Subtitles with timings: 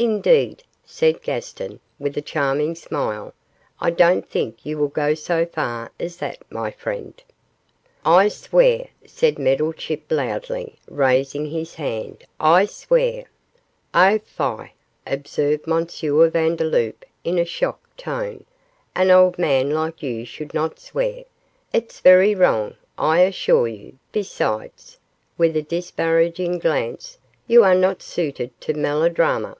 [0.00, 3.34] 'Indeed,' said Gaston, with a charming smile,
[3.82, 7.22] 'I don't think you will go so far as that, my friend.'
[8.06, 13.24] 'I swear,' said Meddlechip, loudly, raising his hand, 'I swear'
[13.94, 14.72] 'Oh, fie!'
[15.06, 15.86] observed M.
[15.86, 18.46] Vandeloup, in a shocked tone;
[18.94, 21.24] 'an old man like you should not swear;
[21.74, 24.96] it's very wrong, I assure you; besides,'
[25.36, 29.58] with a disparaging glance, 'you are not suited to melodrama.